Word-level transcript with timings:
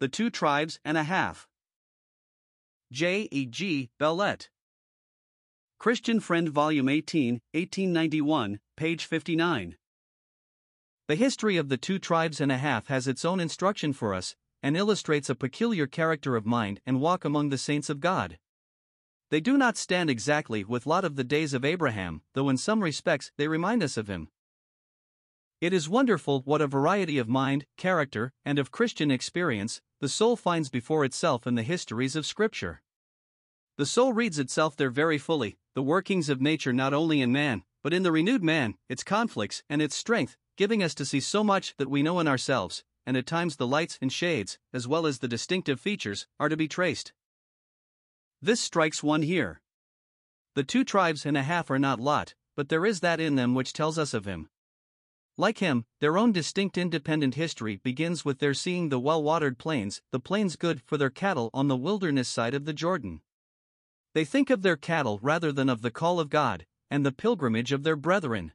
The 0.00 0.08
Two 0.08 0.30
Tribes 0.30 0.80
and 0.82 0.96
a 0.96 1.02
Half. 1.02 1.46
J. 2.90 3.28
E. 3.30 3.44
G. 3.44 3.90
Bellett. 3.98 4.48
Christian 5.78 6.20
Friend, 6.20 6.48
Volume 6.48 6.88
18, 6.88 7.42
1891, 7.52 8.60
page 8.78 9.04
59. 9.04 9.76
The 11.06 11.14
history 11.16 11.58
of 11.58 11.68
the 11.68 11.76
two 11.76 11.98
tribes 11.98 12.40
and 12.40 12.50
a 12.50 12.56
half 12.56 12.86
has 12.86 13.06
its 13.06 13.26
own 13.26 13.40
instruction 13.40 13.92
for 13.92 14.14
us, 14.14 14.36
and 14.62 14.74
illustrates 14.74 15.28
a 15.28 15.34
peculiar 15.34 15.86
character 15.86 16.34
of 16.34 16.46
mind 16.46 16.80
and 16.86 17.02
walk 17.02 17.26
among 17.26 17.50
the 17.50 17.58
saints 17.58 17.90
of 17.90 18.00
God. 18.00 18.38
They 19.28 19.40
do 19.40 19.58
not 19.58 19.76
stand 19.76 20.08
exactly 20.08 20.64
with 20.64 20.86
Lot 20.86 21.04
of 21.04 21.16
the 21.16 21.24
days 21.24 21.52
of 21.52 21.62
Abraham, 21.62 22.22
though 22.32 22.48
in 22.48 22.56
some 22.56 22.82
respects 22.82 23.32
they 23.36 23.48
remind 23.48 23.82
us 23.82 23.98
of 23.98 24.08
him. 24.08 24.30
It 25.60 25.74
is 25.74 25.90
wonderful 25.90 26.40
what 26.46 26.62
a 26.62 26.66
variety 26.66 27.18
of 27.18 27.28
mind, 27.28 27.66
character, 27.76 28.32
and 28.46 28.58
of 28.58 28.70
Christian 28.70 29.10
experience 29.10 29.82
the 30.00 30.08
soul 30.08 30.34
finds 30.34 30.70
before 30.70 31.04
itself 31.04 31.46
in 31.46 31.54
the 31.54 31.62
histories 31.62 32.16
of 32.16 32.24
Scripture. 32.24 32.80
The 33.76 33.84
soul 33.84 34.14
reads 34.14 34.38
itself 34.38 34.74
there 34.74 34.88
very 34.88 35.18
fully, 35.18 35.58
the 35.74 35.82
workings 35.82 36.30
of 36.30 36.40
nature 36.40 36.72
not 36.72 36.94
only 36.94 37.20
in 37.20 37.30
man, 37.30 37.62
but 37.82 37.92
in 37.92 38.02
the 38.02 38.12
renewed 38.12 38.42
man, 38.42 38.78
its 38.88 39.04
conflicts 39.04 39.62
and 39.68 39.82
its 39.82 39.94
strength, 39.94 40.38
giving 40.56 40.82
us 40.82 40.94
to 40.94 41.04
see 41.04 41.20
so 41.20 41.44
much 41.44 41.76
that 41.76 41.90
we 41.90 42.02
know 42.02 42.20
in 42.20 42.28
ourselves, 42.28 42.82
and 43.04 43.14
at 43.14 43.26
times 43.26 43.56
the 43.56 43.66
lights 43.66 43.98
and 44.00 44.10
shades, 44.10 44.58
as 44.72 44.88
well 44.88 45.06
as 45.06 45.18
the 45.18 45.28
distinctive 45.28 45.78
features, 45.78 46.26
are 46.38 46.48
to 46.48 46.56
be 46.56 46.68
traced. 46.68 47.12
This 48.40 48.62
strikes 48.62 49.02
one 49.02 49.20
here. 49.20 49.60
The 50.54 50.64
two 50.64 50.84
tribes 50.84 51.26
and 51.26 51.36
a 51.36 51.42
half 51.42 51.70
are 51.70 51.78
not 51.78 52.00
Lot, 52.00 52.34
but 52.56 52.70
there 52.70 52.86
is 52.86 53.00
that 53.00 53.20
in 53.20 53.34
them 53.34 53.54
which 53.54 53.74
tells 53.74 53.98
us 53.98 54.14
of 54.14 54.24
him. 54.24 54.48
Like 55.40 55.60
him, 55.60 55.86
their 56.00 56.18
own 56.18 56.32
distinct 56.32 56.76
independent 56.76 57.34
history 57.34 57.76
begins 57.76 58.26
with 58.26 58.40
their 58.40 58.52
seeing 58.52 58.90
the 58.90 59.00
well 59.00 59.22
watered 59.22 59.56
plains, 59.56 60.02
the 60.10 60.20
plains 60.20 60.54
good 60.54 60.82
for 60.82 60.98
their 60.98 61.08
cattle 61.08 61.48
on 61.54 61.66
the 61.66 61.78
wilderness 61.78 62.28
side 62.28 62.52
of 62.52 62.66
the 62.66 62.74
Jordan. 62.74 63.22
They 64.12 64.26
think 64.26 64.50
of 64.50 64.60
their 64.60 64.76
cattle 64.76 65.18
rather 65.22 65.50
than 65.50 65.70
of 65.70 65.80
the 65.80 65.90
call 65.90 66.20
of 66.20 66.28
God, 66.28 66.66
and 66.90 67.06
the 67.06 67.10
pilgrimage 67.10 67.72
of 67.72 67.84
their 67.84 67.96
brethren. 67.96 68.52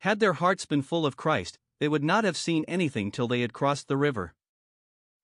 Had 0.00 0.20
their 0.20 0.34
hearts 0.34 0.66
been 0.66 0.82
full 0.82 1.06
of 1.06 1.16
Christ, 1.16 1.58
they 1.80 1.88
would 1.88 2.04
not 2.04 2.24
have 2.24 2.36
seen 2.36 2.66
anything 2.68 3.10
till 3.10 3.26
they 3.26 3.40
had 3.40 3.54
crossed 3.54 3.88
the 3.88 3.96
river. 3.96 4.34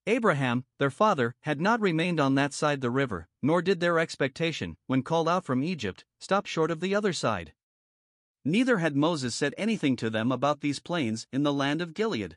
Abraham, 0.06 0.64
their 0.78 0.88
father, 0.88 1.34
had 1.40 1.60
not 1.60 1.82
remained 1.82 2.18
on 2.18 2.34
that 2.36 2.54
side 2.54 2.80
the 2.80 2.90
river, 2.90 3.28
nor 3.42 3.60
did 3.60 3.80
their 3.80 3.98
expectation, 3.98 4.78
when 4.86 5.02
called 5.02 5.28
out 5.28 5.44
from 5.44 5.62
Egypt, 5.62 6.06
stop 6.18 6.46
short 6.46 6.70
of 6.70 6.80
the 6.80 6.94
other 6.94 7.12
side. 7.12 7.52
Neither 8.44 8.78
had 8.78 8.96
Moses 8.96 9.34
said 9.34 9.54
anything 9.56 9.96
to 9.96 10.10
them 10.10 10.32
about 10.32 10.60
these 10.60 10.80
plains 10.80 11.26
in 11.32 11.42
the 11.42 11.52
land 11.52 11.80
of 11.80 11.94
Gilead. 11.94 12.36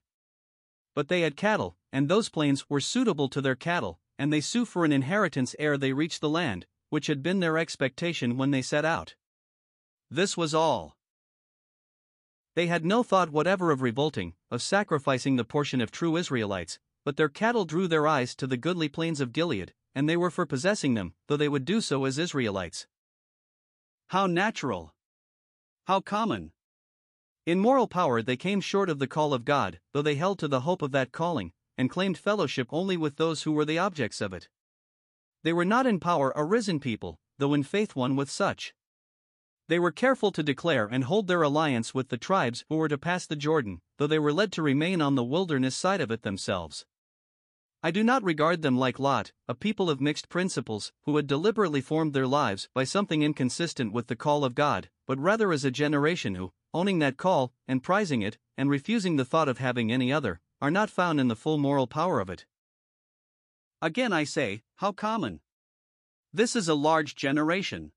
But 0.93 1.07
they 1.07 1.21
had 1.21 1.35
cattle, 1.35 1.77
and 1.91 2.07
those 2.07 2.29
plains 2.29 2.69
were 2.69 2.79
suitable 2.79 3.27
to 3.29 3.41
their 3.41 3.55
cattle, 3.55 3.99
and 4.17 4.31
they 4.31 4.41
sue 4.41 4.65
for 4.65 4.85
an 4.85 4.91
inheritance 4.91 5.55
ere 5.59 5.77
they 5.77 5.93
reached 5.93 6.21
the 6.21 6.29
land, 6.29 6.65
which 6.89 7.07
had 7.07 7.21
been 7.21 7.39
their 7.39 7.57
expectation 7.57 8.37
when 8.37 8.51
they 8.51 8.61
set 8.61 8.85
out. 8.85 9.15
This 10.09 10.37
was 10.37 10.53
all. 10.53 10.95
They 12.55 12.67
had 12.67 12.85
no 12.85 13.03
thought 13.03 13.31
whatever 13.31 13.71
of 13.71 13.81
revolting, 13.81 14.33
of 14.49 14.61
sacrificing 14.61 15.35
the 15.35 15.43
portion 15.43 15.81
of 15.81 15.91
true 15.91 16.15
Israelites, 16.15 16.79
but 17.03 17.17
their 17.17 17.29
cattle 17.29 17.65
drew 17.65 17.87
their 17.87 18.07
eyes 18.07 18.35
to 18.35 18.47
the 18.47 18.57
goodly 18.57 18.87
plains 18.87 19.19
of 19.19 19.33
Gilead, 19.33 19.73
and 19.93 20.07
they 20.07 20.15
were 20.15 20.31
for 20.31 20.45
possessing 20.45 20.93
them, 20.93 21.13
though 21.27 21.37
they 21.37 21.49
would 21.49 21.65
do 21.65 21.81
so 21.81 22.05
as 22.05 22.17
Israelites. 22.17 22.87
How 24.07 24.27
natural! 24.27 24.94
How 25.85 26.01
common! 26.01 26.51
In 27.45 27.59
moral 27.59 27.87
power, 27.87 28.23
they 28.23 28.37
came 28.37 28.59
short 28.59 28.89
of 28.89 28.97
the 28.97 29.07
call 29.07 29.35
of 29.35 29.45
God, 29.45 29.79
though 29.93 30.01
they 30.01 30.15
held 30.15 30.39
to 30.39 30.47
the 30.47 30.61
hope 30.61 30.81
of 30.81 30.91
that 30.93 31.11
calling, 31.11 31.51
and 31.77 31.91
claimed 31.91 32.17
fellowship 32.17 32.67
only 32.71 32.97
with 32.97 33.17
those 33.17 33.43
who 33.43 33.51
were 33.51 33.65
the 33.65 33.77
objects 33.77 34.19
of 34.19 34.33
it. 34.33 34.49
They 35.43 35.53
were 35.53 35.63
not 35.63 35.85
in 35.85 35.99
power 35.99 36.33
a 36.35 36.43
risen 36.43 36.79
people, 36.79 37.19
though 37.37 37.53
in 37.53 37.61
faith 37.61 37.95
one 37.95 38.15
with 38.15 38.31
such. 38.31 38.73
They 39.67 39.77
were 39.77 39.91
careful 39.91 40.31
to 40.31 40.41
declare 40.41 40.87
and 40.87 41.03
hold 41.03 41.27
their 41.27 41.43
alliance 41.43 41.93
with 41.93 42.09
the 42.09 42.17
tribes 42.17 42.65
who 42.67 42.77
were 42.77 42.89
to 42.89 42.97
pass 42.97 43.27
the 43.27 43.35
Jordan, 43.35 43.81
though 43.97 44.07
they 44.07 44.17
were 44.17 44.33
led 44.33 44.51
to 44.53 44.63
remain 44.63 45.01
on 45.01 45.13
the 45.13 45.23
wilderness 45.23 45.75
side 45.75 46.01
of 46.01 46.09
it 46.09 46.23
themselves. 46.23 46.87
I 47.83 47.91
do 47.91 48.03
not 48.03 48.23
regard 48.23 48.63
them 48.63 48.75
like 48.75 48.97
Lot, 48.97 49.33
a 49.47 49.53
people 49.53 49.91
of 49.91 50.01
mixed 50.01 50.29
principles, 50.29 50.91
who 51.03 51.15
had 51.15 51.27
deliberately 51.27 51.81
formed 51.81 52.13
their 52.13 52.25
lives 52.25 52.69
by 52.73 52.85
something 52.85 53.21
inconsistent 53.21 53.93
with 53.93 54.07
the 54.07 54.15
call 54.15 54.43
of 54.43 54.55
God, 54.55 54.89
but 55.07 55.19
rather 55.19 55.51
as 55.51 55.63
a 55.63 55.71
generation 55.71 56.35
who, 56.35 56.51
owning 56.73 56.99
that 56.99 57.17
call, 57.17 57.53
and 57.67 57.83
prizing 57.83 58.21
it, 58.21 58.37
and 58.57 58.69
refusing 58.69 59.15
the 59.15 59.25
thought 59.25 59.49
of 59.49 59.57
having 59.57 59.91
any 59.91 60.11
other, 60.11 60.39
are 60.61 60.71
not 60.71 60.89
found 60.89 61.19
in 61.19 61.27
the 61.27 61.35
full 61.35 61.57
moral 61.57 61.87
power 61.87 62.19
of 62.19 62.29
it. 62.29 62.45
Again 63.81 64.13
I 64.13 64.23
say, 64.23 64.61
how 64.77 64.91
common! 64.91 65.41
This 66.33 66.55
is 66.55 66.67
a 66.67 66.73
large 66.73 67.15
generation. 67.15 67.91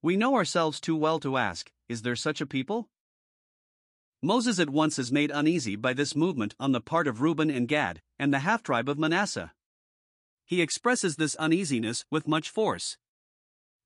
We 0.00 0.16
know 0.16 0.34
ourselves 0.34 0.80
too 0.80 0.96
well 0.96 1.20
to 1.20 1.36
ask, 1.36 1.70
is 1.88 2.02
there 2.02 2.16
such 2.16 2.40
a 2.40 2.46
people? 2.46 2.88
Moses 4.22 4.58
at 4.60 4.70
once 4.70 4.98
is 4.98 5.10
made 5.10 5.32
uneasy 5.32 5.74
by 5.74 5.92
this 5.92 6.14
movement 6.14 6.54
on 6.60 6.72
the 6.72 6.80
part 6.80 7.08
of 7.08 7.20
Reuben 7.20 7.50
and 7.50 7.66
Gad, 7.66 8.00
and 8.18 8.32
the 8.32 8.38
half 8.38 8.62
tribe 8.62 8.88
of 8.88 8.98
Manasseh. 8.98 9.52
He 10.44 10.62
expresses 10.62 11.16
this 11.16 11.34
uneasiness 11.36 12.04
with 12.10 12.28
much 12.28 12.48
force. 12.48 12.98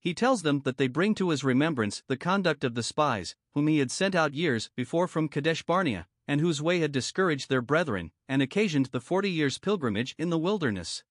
He 0.07 0.15
tells 0.15 0.43
them 0.43 0.61
that 0.61 0.77
they 0.77 0.87
bring 0.87 1.17
to 1.17 1.31
his 1.31 1.43
remembrance 1.43 2.05
the 2.07 2.17
conduct 2.17 2.63
of 2.63 2.77
the 2.77 2.85
spies, 2.85 3.35
whom 3.55 3.67
he 3.67 3.81
had 3.81 3.91
sent 3.91 4.15
out 4.15 4.35
years 4.35 4.71
before 4.77 5.09
from 5.09 5.29
Kadesh 5.29 5.65
Barnea, 5.65 6.07
and 6.29 6.41
whose 6.41 6.63
way 6.63 6.79
had 6.79 6.93
discouraged 6.93 7.49
their 7.49 7.61
brethren, 7.61 8.13
and 8.29 8.41
occasioned 8.41 8.87
the 8.93 9.01
forty 9.01 9.29
years' 9.29 9.59
pilgrimage 9.59 10.15
in 10.17 10.31
the 10.31 10.39
wilderness. 10.39 11.03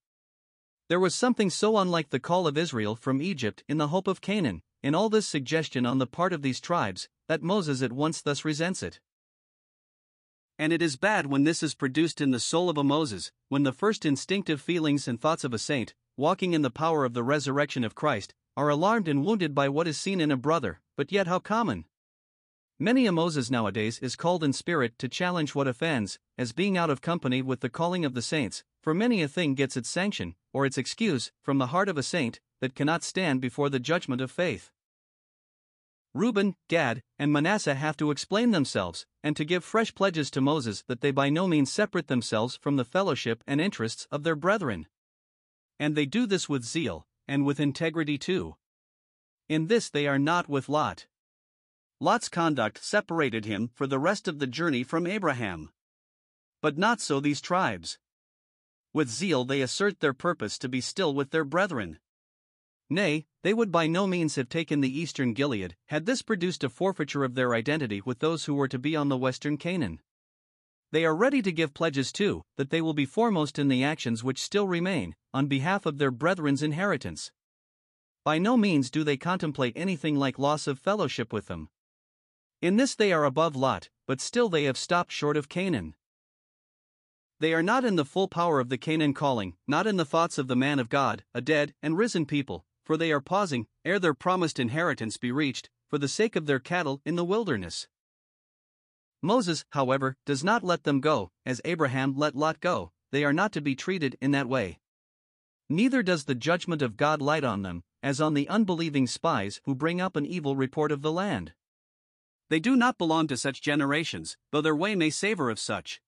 There 0.88 0.98
was 0.98 1.14
something 1.14 1.50
so 1.50 1.76
unlike 1.76 2.08
the 2.08 2.18
call 2.18 2.46
of 2.46 2.56
Israel 2.56 2.96
from 2.96 3.20
Egypt 3.20 3.62
in 3.68 3.76
the 3.76 3.88
hope 3.88 4.08
of 4.08 4.22
Canaan, 4.22 4.62
in 4.82 4.94
all 4.94 5.10
this 5.10 5.26
suggestion 5.26 5.84
on 5.84 5.98
the 5.98 6.06
part 6.06 6.32
of 6.32 6.40
these 6.40 6.58
tribes, 6.58 7.06
that 7.28 7.42
Moses 7.42 7.82
at 7.82 7.92
once 7.92 8.22
thus 8.22 8.46
resents 8.46 8.82
it. 8.82 8.98
And 10.58 10.72
it 10.72 10.80
is 10.80 10.96
bad 10.96 11.26
when 11.26 11.44
this 11.44 11.62
is 11.62 11.74
produced 11.74 12.22
in 12.22 12.30
the 12.30 12.40
soul 12.40 12.70
of 12.70 12.78
a 12.78 12.82
Moses, 12.82 13.30
when 13.50 13.62
the 13.62 13.72
first 13.72 14.06
instinctive 14.06 14.62
feelings 14.62 15.06
and 15.06 15.20
thoughts 15.20 15.44
of 15.44 15.52
a 15.52 15.58
saint, 15.58 15.94
walking 16.16 16.54
in 16.54 16.62
the 16.62 16.70
power 16.70 17.04
of 17.04 17.12
the 17.12 17.22
resurrection 17.22 17.84
of 17.84 17.94
Christ, 17.94 18.32
are 18.56 18.68
alarmed 18.68 19.08
and 19.08 19.24
wounded 19.24 19.54
by 19.54 19.68
what 19.68 19.86
is 19.86 19.98
seen 19.98 20.20
in 20.20 20.30
a 20.30 20.36
brother, 20.36 20.80
but 20.96 21.12
yet 21.12 21.26
how 21.26 21.38
common. 21.38 21.84
Many 22.78 23.06
a 23.06 23.12
Moses 23.12 23.50
nowadays 23.50 23.98
is 24.00 24.16
called 24.16 24.44
in 24.44 24.52
spirit 24.52 24.98
to 24.98 25.08
challenge 25.08 25.54
what 25.54 25.66
offends, 25.66 26.18
as 26.36 26.52
being 26.52 26.76
out 26.76 26.90
of 26.90 27.00
company 27.00 27.40
with 27.40 27.60
the 27.60 27.70
calling 27.70 28.04
of 28.04 28.14
the 28.14 28.20
saints, 28.20 28.64
for 28.82 28.92
many 28.92 29.22
a 29.22 29.28
thing 29.28 29.54
gets 29.54 29.76
its 29.76 29.88
sanction, 29.88 30.34
or 30.52 30.66
its 30.66 30.76
excuse, 30.76 31.32
from 31.42 31.58
the 31.58 31.68
heart 31.68 31.88
of 31.88 31.96
a 31.96 32.02
saint, 32.02 32.40
that 32.60 32.74
cannot 32.74 33.02
stand 33.02 33.40
before 33.40 33.70
the 33.70 33.80
judgment 33.80 34.20
of 34.20 34.30
faith. 34.30 34.70
Reuben, 36.14 36.54
Gad, 36.68 37.02
and 37.18 37.32
Manasseh 37.32 37.74
have 37.74 37.96
to 37.98 38.10
explain 38.10 38.50
themselves, 38.50 39.06
and 39.22 39.36
to 39.36 39.44
give 39.44 39.64
fresh 39.64 39.94
pledges 39.94 40.30
to 40.30 40.40
Moses 40.40 40.82
that 40.86 41.02
they 41.02 41.10
by 41.10 41.28
no 41.28 41.46
means 41.46 41.70
separate 41.70 42.08
themselves 42.08 42.56
from 42.56 42.76
the 42.76 42.84
fellowship 42.84 43.44
and 43.46 43.60
interests 43.60 44.06
of 44.10 44.22
their 44.22 44.36
brethren. 44.36 44.86
And 45.78 45.94
they 45.94 46.06
do 46.06 46.26
this 46.26 46.48
with 46.48 46.64
zeal, 46.64 47.06
and 47.28 47.44
with 47.44 47.60
integrity 47.60 48.18
too. 48.18 48.56
In 49.48 49.66
this 49.66 49.88
they 49.88 50.06
are 50.06 50.18
not 50.18 50.48
with 50.48 50.68
Lot. 50.68 51.06
Lot's 52.00 52.28
conduct 52.28 52.84
separated 52.84 53.44
him 53.44 53.70
for 53.74 53.86
the 53.86 53.98
rest 53.98 54.28
of 54.28 54.38
the 54.38 54.46
journey 54.46 54.82
from 54.82 55.06
Abraham. 55.06 55.70
But 56.60 56.76
not 56.76 57.00
so 57.00 57.20
these 57.20 57.40
tribes. 57.40 57.98
With 58.92 59.08
zeal 59.08 59.44
they 59.44 59.60
assert 59.60 60.00
their 60.00 60.12
purpose 60.12 60.58
to 60.58 60.68
be 60.68 60.80
still 60.80 61.14
with 61.14 61.30
their 61.30 61.44
brethren. 61.44 61.98
Nay, 62.88 63.26
they 63.42 63.52
would 63.52 63.72
by 63.72 63.86
no 63.86 64.06
means 64.06 64.36
have 64.36 64.48
taken 64.48 64.80
the 64.80 65.00
eastern 65.00 65.32
Gilead, 65.32 65.76
had 65.86 66.06
this 66.06 66.22
produced 66.22 66.62
a 66.62 66.68
forfeiture 66.68 67.24
of 67.24 67.34
their 67.34 67.54
identity 67.54 68.00
with 68.04 68.20
those 68.20 68.44
who 68.44 68.54
were 68.54 68.68
to 68.68 68.78
be 68.78 68.94
on 68.94 69.08
the 69.08 69.16
western 69.16 69.56
Canaan. 69.56 70.00
They 70.96 71.04
are 71.04 71.14
ready 71.14 71.42
to 71.42 71.52
give 71.52 71.74
pledges 71.74 72.10
too, 72.10 72.40
that 72.56 72.70
they 72.70 72.80
will 72.80 72.94
be 72.94 73.04
foremost 73.04 73.58
in 73.58 73.68
the 73.68 73.84
actions 73.84 74.24
which 74.24 74.40
still 74.40 74.66
remain, 74.66 75.14
on 75.34 75.46
behalf 75.46 75.84
of 75.84 75.98
their 75.98 76.10
brethren's 76.10 76.62
inheritance. 76.62 77.30
By 78.24 78.38
no 78.38 78.56
means 78.56 78.90
do 78.90 79.04
they 79.04 79.18
contemplate 79.18 79.74
anything 79.76 80.16
like 80.16 80.38
loss 80.38 80.66
of 80.66 80.78
fellowship 80.78 81.34
with 81.34 81.48
them. 81.48 81.68
In 82.62 82.78
this 82.78 82.94
they 82.94 83.12
are 83.12 83.26
above 83.26 83.54
Lot, 83.54 83.90
but 84.06 84.22
still 84.22 84.48
they 84.48 84.64
have 84.64 84.78
stopped 84.78 85.12
short 85.12 85.36
of 85.36 85.50
Canaan. 85.50 85.96
They 87.40 87.52
are 87.52 87.62
not 87.62 87.84
in 87.84 87.96
the 87.96 88.06
full 88.06 88.26
power 88.26 88.58
of 88.58 88.70
the 88.70 88.78
Canaan 88.78 89.12
calling, 89.12 89.52
not 89.66 89.86
in 89.86 89.98
the 89.98 90.06
thoughts 90.06 90.38
of 90.38 90.48
the 90.48 90.56
man 90.56 90.78
of 90.78 90.88
God, 90.88 91.24
a 91.34 91.42
dead 91.42 91.74
and 91.82 91.98
risen 91.98 92.24
people, 92.24 92.64
for 92.86 92.96
they 92.96 93.12
are 93.12 93.20
pausing, 93.20 93.66
ere 93.84 93.98
their 93.98 94.14
promised 94.14 94.58
inheritance 94.58 95.18
be 95.18 95.30
reached, 95.30 95.68
for 95.90 95.98
the 95.98 96.08
sake 96.08 96.36
of 96.36 96.46
their 96.46 96.58
cattle 96.58 97.02
in 97.04 97.16
the 97.16 97.24
wilderness. 97.26 97.86
Moses, 99.22 99.64
however, 99.70 100.16
does 100.26 100.44
not 100.44 100.62
let 100.62 100.84
them 100.84 101.00
go, 101.00 101.30
as 101.44 101.60
Abraham 101.64 102.14
let 102.16 102.36
Lot 102.36 102.60
go, 102.60 102.92
they 103.12 103.24
are 103.24 103.32
not 103.32 103.52
to 103.52 103.60
be 103.60 103.74
treated 103.74 104.16
in 104.20 104.30
that 104.32 104.48
way. 104.48 104.78
Neither 105.68 106.02
does 106.02 106.24
the 106.24 106.34
judgment 106.34 106.82
of 106.82 106.96
God 106.96 107.20
light 107.20 107.44
on 107.44 107.62
them, 107.62 107.82
as 108.02 108.20
on 108.20 108.34
the 108.34 108.48
unbelieving 108.48 109.06
spies 109.06 109.60
who 109.64 109.74
bring 109.74 110.00
up 110.00 110.16
an 110.16 110.26
evil 110.26 110.54
report 110.54 110.92
of 110.92 111.02
the 111.02 111.12
land. 111.12 111.54
They 112.50 112.60
do 112.60 112.76
not 112.76 112.98
belong 112.98 113.26
to 113.28 113.36
such 113.36 113.60
generations, 113.60 114.36
though 114.52 114.60
their 114.60 114.76
way 114.76 114.94
may 114.94 115.10
savor 115.10 115.50
of 115.50 115.58
such. 115.58 116.00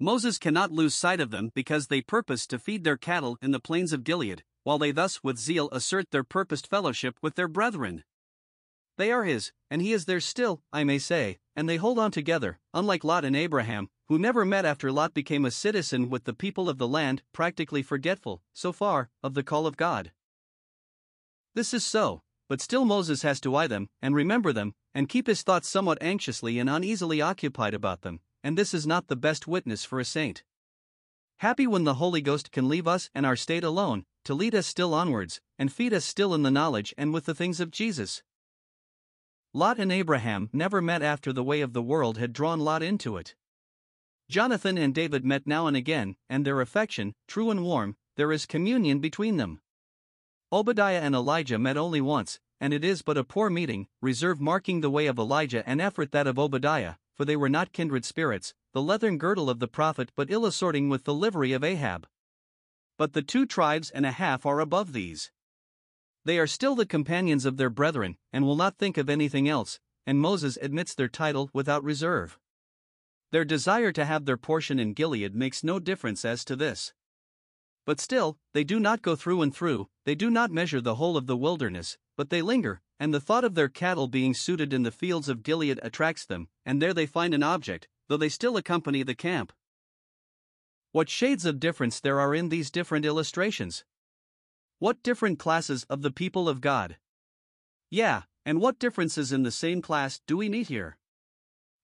Moses 0.00 0.38
cannot 0.38 0.72
lose 0.72 0.94
sight 0.94 1.20
of 1.20 1.30
them 1.30 1.50
because 1.54 1.88
they 1.88 2.00
purpose 2.00 2.46
to 2.46 2.58
feed 2.58 2.84
their 2.84 2.96
cattle 2.96 3.36
in 3.42 3.50
the 3.50 3.60
plains 3.60 3.92
of 3.92 4.04
Gilead, 4.04 4.42
while 4.64 4.78
they 4.78 4.90
thus 4.90 5.22
with 5.22 5.38
zeal 5.38 5.68
assert 5.70 6.10
their 6.10 6.24
purposed 6.24 6.66
fellowship 6.66 7.16
with 7.20 7.34
their 7.34 7.48
brethren. 7.48 8.04
They 8.98 9.10
are 9.10 9.24
his, 9.24 9.52
and 9.70 9.80
he 9.80 9.92
is 9.92 10.04
theirs 10.04 10.24
still, 10.24 10.62
I 10.72 10.84
may 10.84 10.98
say, 10.98 11.38
and 11.56 11.68
they 11.68 11.76
hold 11.76 11.98
on 11.98 12.10
together, 12.10 12.58
unlike 12.74 13.04
Lot 13.04 13.24
and 13.24 13.34
Abraham, 13.34 13.88
who 14.08 14.18
never 14.18 14.44
met 14.44 14.64
after 14.64 14.92
Lot 14.92 15.14
became 15.14 15.44
a 15.44 15.50
citizen 15.50 16.10
with 16.10 16.24
the 16.24 16.34
people 16.34 16.68
of 16.68 16.78
the 16.78 16.88
land, 16.88 17.22
practically 17.32 17.82
forgetful, 17.82 18.42
so 18.52 18.72
far, 18.72 19.08
of 19.22 19.34
the 19.34 19.42
call 19.42 19.66
of 19.66 19.76
God. 19.76 20.12
This 21.54 21.72
is 21.72 21.84
so, 21.84 22.22
but 22.48 22.60
still 22.60 22.84
Moses 22.84 23.22
has 23.22 23.40
to 23.40 23.56
eye 23.56 23.66
them, 23.66 23.88
and 24.02 24.14
remember 24.14 24.52
them, 24.52 24.74
and 24.94 25.08
keep 25.08 25.26
his 25.26 25.42
thoughts 25.42 25.68
somewhat 25.68 25.98
anxiously 26.02 26.58
and 26.58 26.68
uneasily 26.68 27.22
occupied 27.22 27.72
about 27.72 28.02
them, 28.02 28.20
and 28.42 28.58
this 28.58 28.74
is 28.74 28.86
not 28.86 29.08
the 29.08 29.16
best 29.16 29.46
witness 29.48 29.84
for 29.84 30.00
a 30.00 30.04
saint. 30.04 30.42
Happy 31.38 31.66
when 31.66 31.84
the 31.84 31.94
Holy 31.94 32.20
Ghost 32.20 32.52
can 32.52 32.68
leave 32.68 32.86
us 32.86 33.10
and 33.14 33.24
our 33.24 33.36
state 33.36 33.64
alone, 33.64 34.04
to 34.24 34.34
lead 34.34 34.54
us 34.54 34.66
still 34.66 34.94
onwards, 34.94 35.40
and 35.58 35.72
feed 35.72 35.94
us 35.94 36.04
still 36.04 36.34
in 36.34 36.42
the 36.42 36.50
knowledge 36.50 36.94
and 36.98 37.12
with 37.12 37.24
the 37.24 37.34
things 37.34 37.58
of 37.58 37.70
Jesus. 37.70 38.22
Lot 39.54 39.78
and 39.78 39.92
Abraham 39.92 40.48
never 40.52 40.80
met 40.80 41.02
after 41.02 41.32
the 41.32 41.44
way 41.44 41.60
of 41.60 41.74
the 41.74 41.82
world 41.82 42.16
had 42.16 42.32
drawn 42.32 42.60
Lot 42.60 42.82
into 42.82 43.18
it. 43.18 43.34
Jonathan 44.30 44.78
and 44.78 44.94
David 44.94 45.26
met 45.26 45.46
now 45.46 45.66
and 45.66 45.76
again, 45.76 46.16
and 46.30 46.46
their 46.46 46.62
affection, 46.62 47.14
true 47.28 47.50
and 47.50 47.62
warm, 47.62 47.96
there 48.16 48.32
is 48.32 48.46
communion 48.46 48.98
between 48.98 49.36
them. 49.36 49.60
Obadiah 50.50 51.00
and 51.02 51.14
Elijah 51.14 51.58
met 51.58 51.76
only 51.76 52.00
once, 52.00 52.40
and 52.60 52.72
it 52.72 52.82
is 52.82 53.02
but 53.02 53.18
a 53.18 53.24
poor 53.24 53.50
meeting, 53.50 53.88
reserve 54.00 54.40
marking 54.40 54.80
the 54.80 54.90
way 54.90 55.06
of 55.06 55.18
Elijah 55.18 55.68
and 55.68 55.82
effort 55.82 56.12
that 56.12 56.26
of 56.26 56.38
Obadiah, 56.38 56.94
for 57.14 57.26
they 57.26 57.36
were 57.36 57.48
not 57.48 57.72
kindred 57.72 58.06
spirits, 58.06 58.54
the 58.72 58.80
leathern 58.80 59.18
girdle 59.18 59.50
of 59.50 59.58
the 59.58 59.68
prophet 59.68 60.12
but 60.16 60.30
ill 60.30 60.46
assorting 60.46 60.88
with 60.88 61.04
the 61.04 61.12
livery 61.12 61.52
of 61.52 61.62
Ahab. 61.62 62.06
But 62.96 63.12
the 63.12 63.22
two 63.22 63.44
tribes 63.44 63.90
and 63.90 64.06
a 64.06 64.12
half 64.12 64.46
are 64.46 64.60
above 64.60 64.92
these. 64.92 65.30
They 66.24 66.38
are 66.38 66.46
still 66.46 66.74
the 66.74 66.86
companions 66.86 67.44
of 67.44 67.56
their 67.56 67.70
brethren, 67.70 68.16
and 68.32 68.44
will 68.44 68.56
not 68.56 68.78
think 68.78 68.96
of 68.96 69.10
anything 69.10 69.48
else, 69.48 69.80
and 70.06 70.20
Moses 70.20 70.56
admits 70.60 70.94
their 70.94 71.08
title 71.08 71.50
without 71.52 71.82
reserve. 71.82 72.38
Their 73.32 73.44
desire 73.44 73.92
to 73.92 74.04
have 74.04 74.24
their 74.24 74.36
portion 74.36 74.78
in 74.78 74.92
Gilead 74.92 75.34
makes 75.34 75.64
no 75.64 75.78
difference 75.78 76.24
as 76.24 76.44
to 76.44 76.54
this. 76.54 76.92
But 77.84 77.98
still, 77.98 78.38
they 78.52 78.62
do 78.62 78.78
not 78.78 79.02
go 79.02 79.16
through 79.16 79.42
and 79.42 79.54
through, 79.54 79.88
they 80.04 80.14
do 80.14 80.30
not 80.30 80.52
measure 80.52 80.80
the 80.80 80.96
whole 80.96 81.16
of 81.16 81.26
the 81.26 81.36
wilderness, 81.36 81.98
but 82.16 82.30
they 82.30 82.42
linger, 82.42 82.80
and 83.00 83.12
the 83.12 83.20
thought 83.20 83.42
of 83.42 83.54
their 83.54 83.68
cattle 83.68 84.06
being 84.06 84.34
suited 84.34 84.72
in 84.72 84.84
the 84.84 84.92
fields 84.92 85.28
of 85.28 85.42
Gilead 85.42 85.80
attracts 85.82 86.24
them, 86.24 86.48
and 86.64 86.80
there 86.80 86.94
they 86.94 87.06
find 87.06 87.34
an 87.34 87.42
object, 87.42 87.88
though 88.06 88.16
they 88.16 88.28
still 88.28 88.56
accompany 88.56 89.02
the 89.02 89.16
camp. 89.16 89.52
What 90.92 91.08
shades 91.08 91.44
of 91.44 91.58
difference 91.58 91.98
there 91.98 92.20
are 92.20 92.34
in 92.34 92.50
these 92.50 92.70
different 92.70 93.04
illustrations! 93.04 93.84
What 94.82 95.04
different 95.04 95.38
classes 95.38 95.84
of 95.84 96.02
the 96.02 96.10
people 96.10 96.48
of 96.48 96.60
God! 96.60 96.96
Yeah, 97.88 98.22
and 98.44 98.60
what 98.60 98.80
differences 98.80 99.30
in 99.30 99.44
the 99.44 99.52
same 99.52 99.80
class 99.80 100.20
do 100.26 100.36
we 100.36 100.48
meet 100.48 100.66
here? 100.66 100.98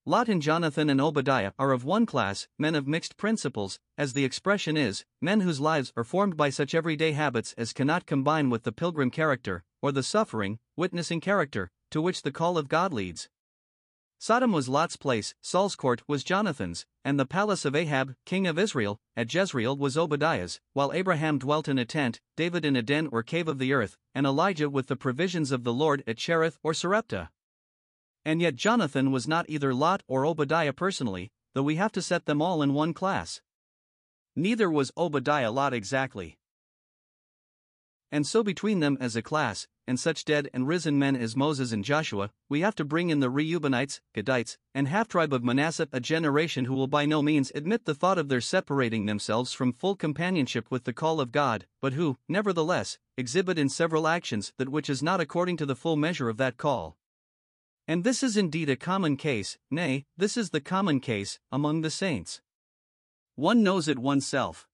Lot 0.04 0.28
and 0.28 0.42
Jonathan 0.42 0.90
and 0.90 1.00
Obadiah 1.00 1.52
are 1.60 1.70
of 1.70 1.84
one 1.84 2.06
class, 2.06 2.48
men 2.58 2.74
of 2.74 2.88
mixed 2.88 3.16
principles, 3.16 3.78
as 3.96 4.14
the 4.14 4.24
expression 4.24 4.76
is, 4.76 5.04
men 5.22 5.42
whose 5.42 5.60
lives 5.60 5.92
are 5.96 6.02
formed 6.02 6.36
by 6.36 6.50
such 6.50 6.74
everyday 6.74 7.12
habits 7.12 7.52
as 7.52 7.72
cannot 7.72 8.04
combine 8.04 8.50
with 8.50 8.64
the 8.64 8.72
pilgrim 8.72 9.12
character, 9.12 9.62
or 9.80 9.92
the 9.92 10.02
suffering, 10.02 10.58
witnessing 10.76 11.20
character, 11.20 11.70
to 11.92 12.02
which 12.02 12.22
the 12.22 12.32
call 12.32 12.58
of 12.58 12.68
God 12.68 12.92
leads. 12.92 13.28
Sodom 14.20 14.50
was 14.50 14.68
Lot's 14.68 14.96
place, 14.96 15.32
Saul's 15.40 15.76
court 15.76 16.02
was 16.08 16.24
Jonathan's, 16.24 16.84
and 17.04 17.20
the 17.20 17.24
palace 17.24 17.64
of 17.64 17.76
Ahab, 17.76 18.16
king 18.26 18.48
of 18.48 18.58
Israel, 18.58 18.98
at 19.16 19.32
Jezreel 19.32 19.76
was 19.76 19.96
Obadiah's, 19.96 20.60
while 20.72 20.92
Abraham 20.92 21.38
dwelt 21.38 21.68
in 21.68 21.78
a 21.78 21.84
tent, 21.84 22.20
David 22.36 22.64
in 22.64 22.74
a 22.74 22.82
den 22.82 23.06
or 23.12 23.22
cave 23.22 23.46
of 23.46 23.60
the 23.60 23.72
earth, 23.72 23.96
and 24.16 24.26
Elijah 24.26 24.68
with 24.68 24.88
the 24.88 24.96
provisions 24.96 25.52
of 25.52 25.62
the 25.62 25.72
Lord 25.72 26.02
at 26.04 26.18
Cherith 26.18 26.58
or 26.64 26.74
Sarepta. 26.74 27.30
And 28.24 28.42
yet 28.42 28.56
Jonathan 28.56 29.12
was 29.12 29.28
not 29.28 29.48
either 29.48 29.72
Lot 29.72 30.02
or 30.08 30.26
Obadiah 30.26 30.72
personally, 30.72 31.30
though 31.54 31.62
we 31.62 31.76
have 31.76 31.92
to 31.92 32.02
set 32.02 32.26
them 32.26 32.42
all 32.42 32.60
in 32.60 32.74
one 32.74 32.92
class. 32.92 33.40
Neither 34.34 34.68
was 34.68 34.90
Obadiah 34.96 35.52
Lot 35.52 35.72
exactly. 35.72 36.37
And 38.10 38.26
so, 38.26 38.42
between 38.42 38.80
them 38.80 38.96
as 39.00 39.16
a 39.16 39.22
class, 39.22 39.66
and 39.86 39.98
such 39.98 40.24
dead 40.24 40.48
and 40.52 40.68
risen 40.68 40.98
men 40.98 41.16
as 41.16 41.36
Moses 41.36 41.72
and 41.72 41.84
Joshua, 41.84 42.30
we 42.48 42.60
have 42.60 42.74
to 42.76 42.84
bring 42.84 43.10
in 43.10 43.20
the 43.20 43.30
Reubenites, 43.30 44.00
Gadites, 44.14 44.56
and 44.74 44.88
half 44.88 45.08
tribe 45.08 45.32
of 45.32 45.44
Manasseh, 45.44 45.88
a 45.92 46.00
generation 46.00 46.66
who 46.66 46.74
will 46.74 46.86
by 46.86 47.06
no 47.06 47.22
means 47.22 47.52
admit 47.54 47.84
the 47.84 47.94
thought 47.94 48.18
of 48.18 48.28
their 48.28 48.40
separating 48.40 49.06
themselves 49.06 49.52
from 49.52 49.72
full 49.72 49.96
companionship 49.96 50.70
with 50.70 50.84
the 50.84 50.92
call 50.92 51.20
of 51.20 51.32
God, 51.32 51.66
but 51.80 51.94
who, 51.94 52.18
nevertheless, 52.28 52.98
exhibit 53.16 53.58
in 53.58 53.68
several 53.68 54.06
actions 54.06 54.52
that 54.58 54.68
which 54.68 54.90
is 54.90 55.02
not 55.02 55.20
according 55.20 55.56
to 55.56 55.66
the 55.66 55.76
full 55.76 55.96
measure 55.96 56.28
of 56.28 56.36
that 56.36 56.56
call. 56.56 56.96
And 57.86 58.04
this 58.04 58.22
is 58.22 58.36
indeed 58.36 58.68
a 58.68 58.76
common 58.76 59.16
case, 59.16 59.56
nay, 59.70 60.04
this 60.16 60.36
is 60.36 60.50
the 60.50 60.60
common 60.60 61.00
case, 61.00 61.40
among 61.50 61.80
the 61.80 61.90
saints. 61.90 62.42
One 63.36 63.62
knows 63.62 63.88
it 63.88 63.98
oneself. 63.98 64.68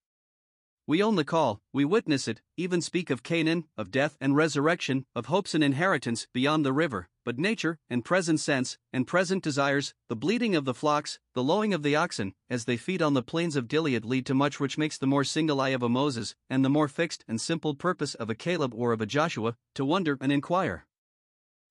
We 0.86 1.02
own 1.02 1.16
the 1.16 1.24
call, 1.24 1.62
we 1.72 1.86
witness 1.86 2.28
it, 2.28 2.42
even 2.58 2.82
speak 2.82 3.08
of 3.08 3.22
Canaan, 3.22 3.64
of 3.74 3.90
death 3.90 4.18
and 4.20 4.36
resurrection, 4.36 5.06
of 5.14 5.26
hopes 5.26 5.54
and 5.54 5.64
inheritance 5.64 6.26
beyond 6.34 6.62
the 6.62 6.74
river, 6.74 7.08
but 7.24 7.38
nature, 7.38 7.78
and 7.88 8.04
present 8.04 8.38
sense, 8.38 8.76
and 8.92 9.06
present 9.06 9.42
desires, 9.42 9.94
the 10.10 10.16
bleating 10.16 10.54
of 10.54 10.66
the 10.66 10.74
flocks, 10.74 11.18
the 11.32 11.42
lowing 11.42 11.72
of 11.72 11.82
the 11.82 11.96
oxen, 11.96 12.34
as 12.50 12.66
they 12.66 12.76
feed 12.76 13.00
on 13.00 13.14
the 13.14 13.22
plains 13.22 13.56
of 13.56 13.66
Gilead 13.66 14.04
lead 14.04 14.26
to 14.26 14.34
much 14.34 14.60
which 14.60 14.76
makes 14.76 14.98
the 14.98 15.06
more 15.06 15.24
single 15.24 15.58
eye 15.58 15.70
of 15.70 15.82
a 15.82 15.88
Moses, 15.88 16.34
and 16.50 16.62
the 16.62 16.68
more 16.68 16.88
fixed 16.88 17.24
and 17.26 17.40
simple 17.40 17.74
purpose 17.74 18.14
of 18.14 18.28
a 18.28 18.34
Caleb 18.34 18.74
or 18.74 18.92
of 18.92 19.00
a 19.00 19.06
Joshua, 19.06 19.56
to 19.74 19.86
wonder 19.86 20.18
and 20.20 20.30
inquire. 20.30 20.86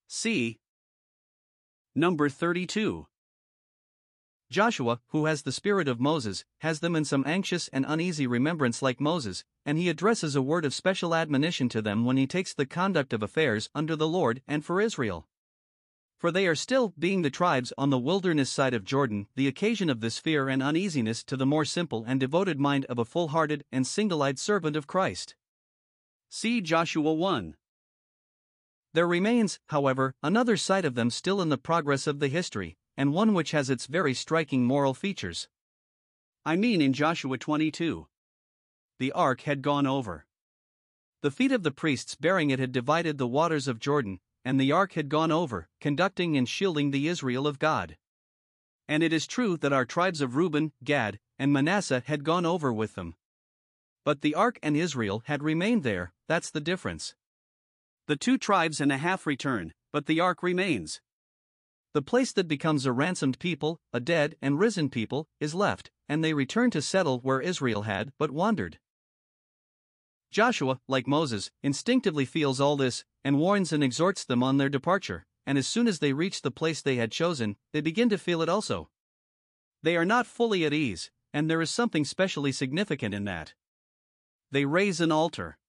See. 0.07 0.57
Number 1.94 2.30
32. 2.30 3.06
Joshua, 4.53 5.00
who 5.07 5.25
has 5.25 5.41
the 5.41 5.51
spirit 5.51 5.88
of 5.88 6.00
Moses, 6.00 6.45
has 6.59 6.79
them 6.79 6.95
in 6.95 7.03
some 7.05 7.23
anxious 7.25 7.69
and 7.69 7.85
uneasy 7.88 8.27
remembrance 8.27 8.83
like 8.83 9.01
Moses, 9.01 9.44
and 9.65 9.79
he 9.79 9.89
addresses 9.89 10.35
a 10.35 10.44
word 10.44 10.63
of 10.63 10.75
special 10.75 11.16
admonition 11.16 11.68
to 11.69 11.81
them 11.81 12.06
when 12.06 12.18
he 12.18 12.28
takes 12.28 12.54
the 12.54 12.68
conduct 12.68 13.13
of 13.13 13.23
affairs 13.23 13.71
under 13.73 13.95
the 13.95 14.07
Lord 14.07 14.44
and 14.47 14.63
for 14.63 14.80
Israel. 14.80 15.28
For 16.19 16.31
they 16.31 16.45
are 16.45 16.54
still, 16.54 16.94
being 16.99 17.23
the 17.23 17.31
tribes 17.31 17.73
on 17.80 17.89
the 17.89 17.97
wilderness 17.97 18.51
side 18.51 18.75
of 18.75 18.85
Jordan, 18.85 19.25
the 19.35 19.47
occasion 19.47 19.89
of 19.89 20.01
this 20.01 20.19
fear 20.19 20.47
and 20.47 20.61
uneasiness 20.61 21.23
to 21.23 21.35
the 21.35 21.47
more 21.47 21.66
simple 21.66 22.06
and 22.07 22.19
devoted 22.19 22.59
mind 22.59 22.85
of 22.85 22.99
a 22.99 23.06
full 23.06 23.30
hearted 23.30 23.66
and 23.71 23.87
single 23.87 24.21
eyed 24.21 24.37
servant 24.37 24.75
of 24.75 24.85
Christ. 24.85 25.35
See 26.30 26.61
Joshua 26.61 27.11
1. 27.11 27.56
There 28.94 29.07
remains, 29.07 29.59
however, 29.69 30.13
another 30.21 30.57
side 30.57 30.85
of 30.85 30.94
them 30.94 31.09
still 31.09 31.42
in 31.42 31.49
the 31.49 31.57
progress 31.57 32.06
of 32.06 32.19
the 32.19 32.28
history, 32.28 32.78
and 32.97 33.14
one 33.14 33.33
which 33.33 33.52
has 33.52 33.69
its 33.69 33.88
very 33.88 34.14
striking 34.14 34.64
moral 34.64 34.94
features. 34.94 35.47
I 36.45 36.56
mean 36.56 36.81
in 36.81 36.94
Joshua 36.94 37.38
22. 37.38 38.07
The 39.00 39.12
ark 39.14 39.42
had 39.42 39.62
gone 39.62 39.88
over. 39.88 40.26
The 41.21 41.31
feet 41.31 41.52
of 41.52 41.64
the 41.64 41.71
priests 41.71 42.16
bearing 42.16 42.50
it 42.50 42.59
had 42.59 42.71
divided 42.71 43.18
the 43.18 43.28
waters 43.28 43.68
of 43.68 43.80
Jordan, 43.80 44.19
and 44.44 44.59
the 44.59 44.71
ark 44.71 44.94
had 44.94 45.09
gone 45.09 45.31
over, 45.31 45.69
conducting 45.80 46.35
and 46.35 46.47
shielding 46.47 46.92
the 46.92 47.07
Israel 47.07 47.47
of 47.47 47.59
God. 47.59 47.97
And 48.88 49.02
it 49.02 49.14
is 49.14 49.26
true 49.26 49.56
that 49.57 49.71
our 49.71 49.85
tribes 49.85 50.19
of 50.19 50.35
Reuben, 50.35 50.73
Gad, 50.83 51.19
and 51.40 51.54
Manasseh 51.54 52.04
had 52.06 52.26
gone 52.26 52.45
over 52.45 52.73
with 52.73 52.95
them. 52.95 53.16
But 54.04 54.21
the 54.21 54.35
ark 54.35 54.59
and 54.62 54.76
Israel 54.76 55.23
had 55.28 55.44
remained 55.44 55.83
there, 55.83 56.14
that's 56.28 56.52
the 56.52 56.59
difference. 56.59 57.16
The 58.07 58.18
two 58.18 58.38
tribes 58.38 58.81
and 58.81 58.92
a 58.92 58.97
half 58.97 59.26
return, 59.26 59.73
but 59.94 60.07
the 60.07 60.19
ark 60.19 60.44
remains. 60.44 61.00
The 61.94 62.02
place 62.02 62.31
that 62.31 62.47
becomes 62.47 62.88
a 62.88 62.92
ransomed 62.92 63.38
people, 63.38 63.80
a 63.94 64.00
dead 64.00 64.35
and 64.42 64.59
risen 64.59 64.90
people, 64.90 65.28
is 65.40 65.54
left, 65.54 65.92
and 66.09 66.23
they 66.23 66.33
return 66.33 66.71
to 66.71 66.81
settle 66.81 67.19
where 67.19 67.40
Israel 67.40 67.83
had 67.83 68.12
but 68.18 68.31
wandered. 68.31 68.80
Joshua, 70.31 70.80
like 70.88 71.06
Moses, 71.06 71.52
instinctively 71.62 72.26
feels 72.26 72.59
all 72.59 72.76
this, 72.76 73.06
and 73.23 73.38
warns 73.38 73.71
and 73.71 73.83
exhorts 73.83 74.26
them 74.26 74.42
on 74.42 74.57
their 74.57 74.69
departure, 74.69 75.28
and 75.45 75.56
as 75.56 75.68
soon 75.68 75.88
as 75.88 76.00
they 76.00 76.14
reach 76.14 76.42
the 76.42 76.50
place 76.50 76.81
they 76.81 76.95
had 76.95 77.12
chosen, 77.12 77.57
they 77.73 77.81
begin 77.81 78.09
to 78.09 78.18
feel 78.18 78.42
it 78.42 78.50
also. 78.50 78.90
They 79.83 79.95
are 79.95 80.06
not 80.06 80.26
fully 80.26 80.66
at 80.66 80.73
ease, 80.73 81.12
and 81.31 81.47
there 81.47 81.62
is 81.62 81.69
something 81.69 82.06
specially 82.06 82.52
significant 82.52 83.14
in 83.14 83.26
that. 83.26 83.54
They 84.50 84.66
raise 84.66 85.00
an 85.00 85.12
altar. 85.12 85.59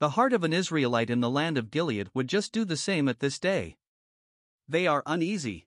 The 0.00 0.10
heart 0.10 0.34
of 0.34 0.44
an 0.44 0.52
Israelite 0.52 1.08
in 1.08 1.20
the 1.20 1.30
land 1.30 1.56
of 1.56 1.70
Gilead 1.70 2.10
would 2.12 2.28
just 2.28 2.52
do 2.52 2.66
the 2.66 2.76
same 2.76 3.08
at 3.08 3.20
this 3.20 3.38
day. 3.38 3.76
They 4.70 4.86
are 4.86 5.02
uneasy. 5.04 5.66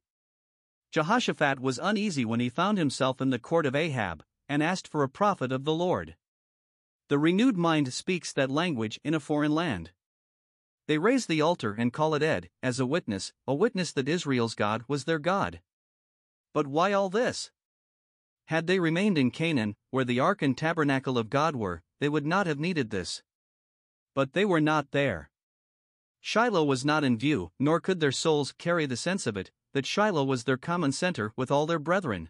Jehoshaphat 0.93 1.59
was 1.59 1.77
uneasy 1.77 2.23
when 2.23 2.39
he 2.39 2.47
found 2.47 2.77
himself 2.77 3.19
in 3.19 3.31
the 3.31 3.37
court 3.39 3.65
of 3.65 3.75
Ahab, 3.75 4.23
and 4.47 4.63
asked 4.63 4.87
for 4.87 5.03
a 5.03 5.09
prophet 5.09 5.51
of 5.51 5.65
the 5.65 5.73
Lord. 5.73 6.15
The 7.09 7.19
renewed 7.19 7.57
mind 7.57 7.93
speaks 7.93 8.31
that 8.31 8.49
language 8.49 9.01
in 9.03 9.13
a 9.13 9.19
foreign 9.19 9.53
land. 9.53 9.91
They 10.87 10.99
raise 10.99 11.25
the 11.25 11.41
altar 11.41 11.75
and 11.77 11.91
call 11.91 12.15
it 12.15 12.23
Ed, 12.23 12.49
as 12.61 12.79
a 12.79 12.85
witness, 12.85 13.33
a 13.45 13.53
witness 13.53 13.91
that 13.91 14.07
Israel's 14.07 14.55
God 14.55 14.85
was 14.87 15.03
their 15.03 15.19
God. 15.19 15.59
But 16.53 16.67
why 16.67 16.93
all 16.93 17.09
this? 17.09 17.51
Had 18.45 18.67
they 18.67 18.79
remained 18.79 19.17
in 19.17 19.31
Canaan, 19.31 19.75
where 19.91 20.05
the 20.05 20.21
ark 20.21 20.41
and 20.41 20.57
tabernacle 20.57 21.17
of 21.17 21.29
God 21.29 21.57
were, 21.57 21.81
they 21.99 22.07
would 22.07 22.25
not 22.25 22.47
have 22.47 22.57
needed 22.57 22.89
this. 22.89 23.21
But 24.15 24.31
they 24.31 24.45
were 24.45 24.61
not 24.61 24.91
there. 24.91 25.29
Shiloh 26.25 26.63
was 26.63 26.85
not 26.85 27.03
in 27.03 27.17
view, 27.17 27.51
nor 27.59 27.81
could 27.81 27.99
their 27.99 28.13
souls 28.13 28.53
carry 28.53 28.85
the 28.85 28.95
sense 28.95 29.27
of 29.27 29.35
it, 29.35 29.51
that 29.73 29.85
Shiloh 29.85 30.23
was 30.23 30.45
their 30.45 30.55
common 30.55 30.93
center 30.93 31.33
with 31.35 31.51
all 31.51 31.65
their 31.65 31.79
brethren. 31.79 32.29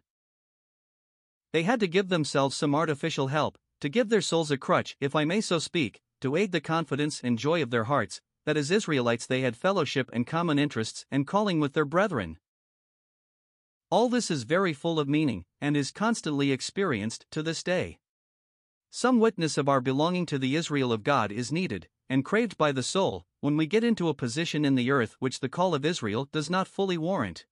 They 1.52 1.62
had 1.62 1.80
to 1.80 1.88
give 1.88 2.10
themselves 2.10 2.58
some 2.58 2.74
artificial 2.74 3.28
help, 3.28 3.56
to 3.82 3.90
give 3.90 4.10
their 4.10 4.20
souls 4.20 4.50
a 4.50 4.58
crutch, 4.58 4.98
if 5.00 5.16
I 5.16 5.26
may 5.26 5.42
so 5.42 5.60
speak, 5.60 6.02
to 6.22 6.36
aid 6.36 6.52
the 6.52 6.60
confidence 6.60 7.22
and 7.24 7.38
joy 7.38 7.62
of 7.62 7.70
their 7.70 7.84
hearts, 7.84 8.20
that 8.48 8.58
as 8.58 8.72
Israelites 8.72 9.28
they 9.28 9.42
had 9.42 9.56
fellowship 9.56 10.10
and 10.12 10.26
common 10.26 10.58
interests 10.58 11.06
and 11.12 11.28
calling 11.28 11.60
with 11.60 11.74
their 11.74 11.86
brethren. 11.86 12.40
All 13.92 14.10
this 14.10 14.32
is 14.32 14.42
very 14.42 14.74
full 14.74 15.00
of 15.00 15.08
meaning, 15.08 15.46
and 15.62 15.78
is 15.78 15.92
constantly 15.92 16.52
experienced 16.52 17.28
to 17.30 17.44
this 17.44 17.62
day. 17.62 18.00
Some 18.90 19.20
witness 19.20 19.56
of 19.56 19.70
our 19.70 19.82
belonging 19.82 20.26
to 20.26 20.40
the 20.40 20.56
Israel 20.56 20.92
of 20.92 21.04
God 21.04 21.32
is 21.32 21.52
needed, 21.52 21.90
and 22.10 22.26
craved 22.26 22.58
by 22.58 22.72
the 22.72 22.82
soul, 22.82 23.28
when 23.44 23.58
we 23.58 23.66
get 23.66 23.84
into 23.84 24.08
a 24.08 24.14
position 24.14 24.64
in 24.64 24.76
the 24.76 24.90
earth 24.90 25.18
which 25.20 25.42
the 25.42 25.50
call 25.50 25.76
of 25.76 25.84
Israel 25.84 26.30
does 26.32 26.50
not 26.50 26.66
fully 26.66 26.98
warrant. 26.98 27.46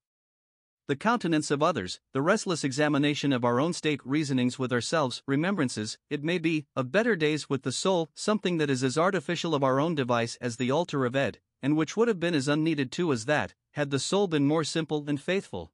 The 0.88 0.96
countenance 0.96 1.52
of 1.52 1.62
others, 1.62 2.00
the 2.14 2.22
restless 2.22 2.64
examination 2.64 3.34
of 3.34 3.44
our 3.44 3.60
own 3.60 3.74
state, 3.74 4.00
reasonings 4.06 4.58
with 4.58 4.72
ourselves, 4.72 5.22
remembrances, 5.28 5.98
it 6.10 6.24
may 6.24 6.38
be, 6.38 6.66
of 6.78 6.94
better 6.94 7.18
days 7.18 7.50
with 7.50 7.64
the 7.64 7.74
soul, 7.74 8.10
something 8.16 8.58
that 8.58 8.70
is 8.70 8.86
as 8.86 8.98
artificial 8.98 9.54
of 9.54 9.66
our 9.66 9.82
own 9.82 9.94
device 9.94 10.38
as 10.40 10.56
the 10.56 10.72
altar 10.72 11.06
of 11.06 11.14
Ed, 11.14 11.40
and 11.62 11.76
which 11.76 11.98
would 11.98 12.08
have 12.08 12.22
been 12.22 12.36
as 12.36 12.48
unneeded 12.48 12.90
too 12.90 13.12
as 13.12 13.26
that, 13.26 13.54
had 13.72 13.90
the 13.90 14.00
soul 14.00 14.30
been 14.30 14.48
more 14.48 14.64
simple 14.64 15.04
and 15.10 15.20
faithful. 15.20 15.74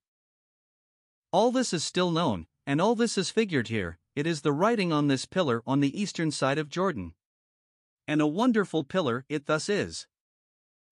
All 1.31 1.51
this 1.51 1.73
is 1.73 1.83
still 1.83 2.09
known, 2.09 2.47
and 2.65 2.81
all 2.81 2.95
this 2.95 3.19
is 3.19 3.29
figured 3.29 3.67
here, 3.67 3.99
it 4.15 4.25
is 4.25 4.41
the 4.41 4.51
writing 4.51 4.91
on 4.91 5.09
this 5.09 5.27
pillar 5.27 5.61
on 5.67 5.79
the 5.79 6.01
eastern 6.01 6.31
side 6.31 6.57
of 6.57 6.69
Jordan. 6.69 7.13
And 8.07 8.21
a 8.21 8.27
wonderful 8.27 8.83
pillar 8.83 9.25
it 9.27 9.47
thus 9.47 9.67
is. 9.67 10.07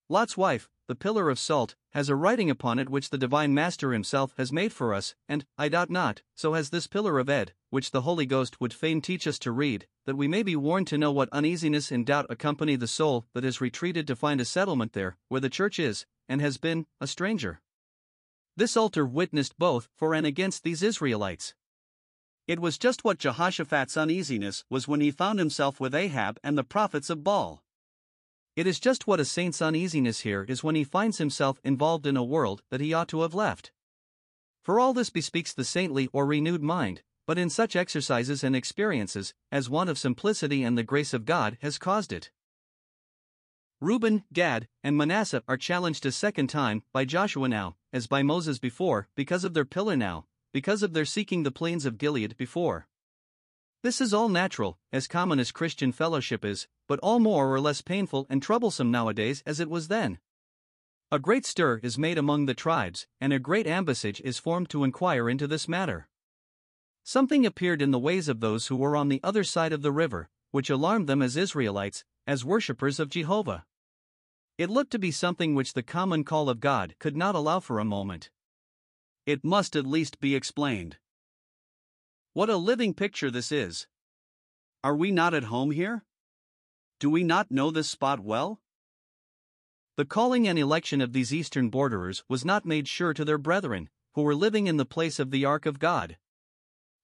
Lot's 0.10 0.36
wife, 0.36 0.70
the 0.88 0.96
pillar 0.96 1.30
of 1.30 1.40
salt, 1.40 1.76
has 1.94 2.10
a 2.10 2.16
writing 2.16 2.50
upon 2.50 2.78
it 2.78 2.90
which 2.90 3.10
the 3.10 3.18
divine 3.18 3.54
Master 3.54 3.94
himself 3.94 4.34
has 4.38 4.52
made 4.52 4.72
for 4.72 4.94
us, 4.94 5.16
and, 5.28 5.46
I 5.58 5.70
doubt 5.70 5.90
not, 5.90 6.22
so 6.36 6.54
has 6.54 6.70
this 6.70 6.88
pillar 6.88 7.18
of 7.18 7.30
Ed, 7.30 7.54
which 7.70 7.92
the 7.92 8.02
Holy 8.02 8.26
Ghost 8.26 8.62
would 8.62 8.74
fain 8.74 9.02
teach 9.02 9.26
us 9.26 9.40
to 9.40 9.52
read, 9.52 9.88
that 10.06 10.18
we 10.18 10.28
may 10.28 10.44
be 10.44 10.56
warned 10.56 10.88
to 10.88 10.98
know 10.98 11.12
what 11.12 11.30
uneasiness 11.32 11.92
and 11.92 12.06
doubt 12.06 12.28
accompany 12.30 12.76
the 12.76 12.88
soul 12.88 13.26
that 13.34 13.44
has 13.44 13.62
retreated 13.62 14.06
to 14.08 14.16
find 14.16 14.40
a 14.40 14.46
settlement 14.46 14.94
there, 14.94 15.18
where 15.30 15.42
the 15.42 15.50
church 15.50 15.80
is, 15.80 16.06
and 16.30 16.42
has 16.42 16.58
been, 16.58 16.86
a 17.02 17.08
stranger. 17.08 17.62
This 18.58 18.78
altar 18.78 19.06
witnessed 19.06 19.58
both 19.58 19.90
for 19.96 20.14
and 20.14 20.26
against 20.26 20.64
these 20.64 20.84
Israelites. 20.84 21.56
It 22.48 22.60
was 22.60 22.78
just 22.78 23.04
what 23.04 23.18
Jehoshaphat's 23.18 23.98
uneasiness 23.98 24.66
was 24.70 24.88
when 24.88 25.02
he 25.02 25.10
found 25.10 25.40
himself 25.40 25.80
with 25.80 25.96
Ahab 25.96 26.40
and 26.44 26.56
the 26.56 26.64
prophets 26.64 27.10
of 27.10 27.24
Baal. 27.24 27.64
It 28.56 28.68
is 28.68 28.80
just 28.80 29.08
what 29.08 29.20
a 29.20 29.26
saint's 29.26 29.64
uneasiness 29.64 30.20
here 30.20 30.46
is 30.48 30.64
when 30.64 30.76
he 30.76 30.84
finds 30.84 31.18
himself 31.18 31.60
involved 31.64 32.06
in 32.06 32.16
a 32.16 32.24
world 32.24 32.62
that 32.70 32.82
he 32.82 32.94
ought 32.94 33.08
to 33.10 33.22
have 33.22 33.34
left. 33.34 33.72
For 34.62 34.80
all 34.80 34.94
this 34.94 35.10
bespeaks 35.10 35.54
the 35.54 35.64
saintly 35.64 36.08
or 36.14 36.28
renewed 36.28 36.62
mind, 36.62 37.02
but 37.26 37.40
in 37.40 37.50
such 37.50 37.76
exercises 37.76 38.44
and 38.44 38.56
experiences, 38.56 39.34
as 39.52 39.70
want 39.70 39.90
of 39.90 39.98
simplicity 39.98 40.64
and 40.64 40.78
the 40.78 40.84
grace 40.84 41.14
of 41.14 41.26
God 41.26 41.58
has 41.62 41.80
caused 41.80 42.14
it. 42.14 42.30
Reuben, 43.82 44.24
Gad, 44.32 44.68
and 44.84 44.96
Manasseh 44.96 45.44
are 45.48 45.58
challenged 45.58 46.06
a 46.06 46.12
second 46.12 46.48
time 46.48 46.84
by 46.94 47.06
Joshua 47.06 47.50
now, 47.50 47.76
as 47.92 48.08
by 48.08 48.22
Moses 48.22 48.60
before, 48.60 49.08
because 49.16 49.44
of 49.44 49.54
their 49.56 49.66
pillar 49.66 49.98
now, 49.98 50.26
because 50.56 50.82
of 50.82 50.94
their 50.94 51.04
seeking 51.04 51.44
the 51.44 51.52
plains 51.52 51.86
of 51.86 51.98
Gilead 51.98 52.38
before. 52.38 52.88
This 53.84 54.00
is 54.00 54.14
all 54.14 54.30
natural, 54.30 54.80
as 54.90 55.06
common 55.06 55.38
as 55.38 55.52
Christian 55.52 55.92
fellowship 55.92 56.46
is, 56.46 56.70
but 56.88 56.98
all 57.00 57.20
more 57.20 57.54
or 57.54 57.60
less 57.60 57.82
painful 57.82 58.26
and 58.30 58.42
troublesome 58.42 58.90
nowadays 58.90 59.44
as 59.46 59.60
it 59.60 59.70
was 59.70 59.90
then. 59.90 60.18
A 61.12 61.20
great 61.20 61.46
stir 61.46 61.82
is 61.84 61.98
made 61.98 62.18
among 62.18 62.46
the 62.46 62.54
tribes, 62.54 63.06
and 63.20 63.34
a 63.34 63.38
great 63.38 63.68
ambassage 63.68 64.22
is 64.22 64.40
formed 64.40 64.70
to 64.70 64.86
inquire 64.86 65.30
into 65.30 65.46
this 65.46 65.68
matter. 65.68 66.08
Something 67.04 67.46
appeared 67.46 67.82
in 67.82 67.92
the 67.92 68.00
ways 68.00 68.30
of 68.30 68.40
those 68.40 68.68
who 68.68 68.78
were 68.78 68.96
on 68.96 69.10
the 69.10 69.20
other 69.26 69.44
side 69.44 69.74
of 69.74 69.82
the 69.82 69.92
river, 69.92 70.30
which 70.52 70.70
alarmed 70.70 71.08
them 71.08 71.22
as 71.22 71.36
Israelites, 71.36 72.06
as 72.26 72.46
worshippers 72.46 72.98
of 72.98 73.10
Jehovah. 73.10 73.66
It 74.58 74.70
looked 74.70 74.92
to 74.92 75.00
be 75.00 75.12
something 75.12 75.54
which 75.54 75.74
the 75.74 75.84
common 75.84 76.24
call 76.24 76.50
of 76.50 76.62
God 76.62 76.96
could 76.98 77.18
not 77.18 77.36
allow 77.36 77.60
for 77.60 77.78
a 77.78 77.84
moment. 77.84 78.30
It 79.26 79.44
must 79.44 79.76
at 79.76 79.88
least 79.88 80.20
be 80.20 80.36
explained. 80.36 80.98
What 82.34 82.50
a 82.50 82.58
living 82.58 82.94
picture 82.94 83.32
this 83.32 83.52
is! 83.52 83.88
Are 84.84 84.96
we 84.96 85.10
not 85.10 85.34
at 85.34 85.46
home 85.46 85.72
here? 85.72 86.06
Do 87.00 87.10
we 87.10 87.24
not 87.24 87.50
know 87.50 87.72
this 87.72 87.90
spot 87.90 88.20
well? 88.20 88.62
The 89.98 90.06
calling 90.06 90.48
and 90.48 90.60
election 90.60 91.02
of 91.02 91.14
these 91.14 91.34
eastern 91.34 91.70
borderers 91.70 92.24
was 92.30 92.46
not 92.46 92.66
made 92.66 92.88
sure 92.88 93.14
to 93.14 93.26
their 93.26 93.38
brethren, 93.38 93.90
who 94.14 94.22
were 94.22 94.36
living 94.36 94.68
in 94.68 94.78
the 94.78 94.86
place 94.86 95.18
of 95.18 95.32
the 95.32 95.44
ark 95.44 95.66
of 95.66 95.80
God. 95.80 96.18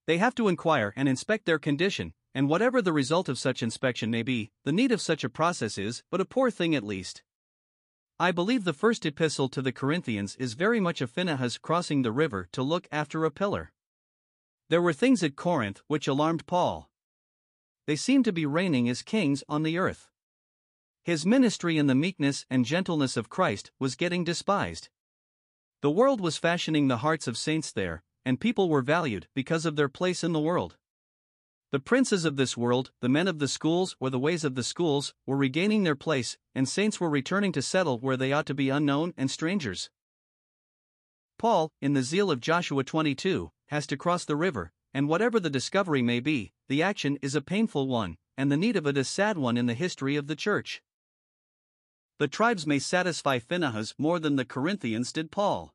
They 0.05 0.17
have 0.17 0.35
to 0.35 0.47
inquire 0.47 0.93
and 0.95 1.09
inspect 1.09 1.45
their 1.45 1.57
condition, 1.59 2.13
and 2.35 2.47
whatever 2.47 2.81
the 2.81 2.93
result 2.93 3.29
of 3.29 3.39
such 3.39 3.63
inspection 3.63 4.11
may 4.11 4.23
be, 4.23 4.51
the 4.63 4.71
need 4.71 4.91
of 4.91 5.01
such 5.01 5.23
a 5.23 5.29
process 5.29 5.77
is 5.77 6.03
but 6.11 6.21
a 6.21 6.25
poor 6.25 6.51
thing 6.51 6.75
at 6.75 6.83
least. 6.83 7.23
I 8.21 8.31
believe 8.31 8.65
the 8.65 8.71
first 8.71 9.03
epistle 9.03 9.49
to 9.49 9.63
the 9.63 9.71
Corinthians 9.71 10.35
is 10.35 10.53
very 10.53 10.79
much 10.79 11.01
a 11.01 11.07
Phinehas 11.07 11.57
crossing 11.57 12.03
the 12.03 12.11
river 12.11 12.47
to 12.51 12.61
look 12.61 12.87
after 12.91 13.25
a 13.25 13.31
pillar. 13.31 13.71
There 14.69 14.79
were 14.79 14.93
things 14.93 15.23
at 15.23 15.35
Corinth 15.35 15.81
which 15.87 16.07
alarmed 16.07 16.45
Paul. 16.45 16.87
They 17.87 17.95
seemed 17.95 18.25
to 18.25 18.31
be 18.31 18.45
reigning 18.45 18.87
as 18.87 19.01
kings 19.01 19.43
on 19.49 19.63
the 19.63 19.79
earth. 19.79 20.07
His 21.03 21.25
ministry 21.25 21.79
in 21.79 21.87
the 21.87 21.95
meekness 21.95 22.45
and 22.47 22.63
gentleness 22.63 23.17
of 23.17 23.27
Christ 23.27 23.71
was 23.79 23.95
getting 23.95 24.23
despised. 24.23 24.89
The 25.81 25.89
world 25.89 26.21
was 26.21 26.37
fashioning 26.37 26.89
the 26.89 26.97
hearts 26.97 27.25
of 27.25 27.39
saints 27.39 27.71
there, 27.71 28.03
and 28.23 28.39
people 28.39 28.69
were 28.69 28.83
valued 28.83 29.29
because 29.33 29.65
of 29.65 29.77
their 29.77 29.89
place 29.89 30.23
in 30.23 30.31
the 30.31 30.39
world. 30.39 30.77
The 31.71 31.79
princes 31.79 32.25
of 32.25 32.35
this 32.35 32.57
world, 32.57 32.91
the 32.99 33.07
men 33.07 33.29
of 33.29 33.39
the 33.39 33.47
schools 33.47 33.95
or 34.01 34.09
the 34.09 34.19
ways 34.19 34.43
of 34.43 34.55
the 34.55 34.63
schools, 34.63 35.13
were 35.25 35.37
regaining 35.37 35.83
their 35.83 35.95
place, 35.95 36.37
and 36.53 36.67
saints 36.67 36.99
were 36.99 37.09
returning 37.09 37.53
to 37.53 37.61
settle 37.61 37.97
where 37.97 38.17
they 38.17 38.33
ought 38.33 38.45
to 38.47 38.53
be 38.53 38.67
unknown 38.67 39.13
and 39.15 39.31
strangers. 39.31 39.89
Paul, 41.37 41.71
in 41.79 41.93
the 41.93 42.03
zeal 42.03 42.29
of 42.29 42.41
Joshua 42.41 42.83
22, 42.83 43.51
has 43.67 43.87
to 43.87 43.95
cross 43.95 44.25
the 44.25 44.35
river, 44.35 44.73
and 44.93 45.07
whatever 45.07 45.39
the 45.39 45.49
discovery 45.49 46.01
may 46.01 46.19
be, 46.19 46.51
the 46.67 46.83
action 46.83 47.17
is 47.21 47.35
a 47.35 47.41
painful 47.41 47.87
one, 47.87 48.17
and 48.35 48.51
the 48.51 48.57
need 48.57 48.75
of 48.75 48.85
it 48.85 48.97
a 48.97 49.05
sad 49.05 49.37
one 49.37 49.55
in 49.55 49.65
the 49.65 49.73
history 49.73 50.17
of 50.17 50.27
the 50.27 50.35
church. 50.35 50.83
The 52.19 52.27
tribes 52.27 52.67
may 52.67 52.79
satisfy 52.79 53.39
Phinehas 53.39 53.95
more 53.97 54.19
than 54.19 54.35
the 54.35 54.43
Corinthians 54.43 55.13
did 55.13 55.31
Paul. 55.31 55.73